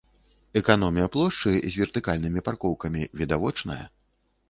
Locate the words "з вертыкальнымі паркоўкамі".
1.53-3.01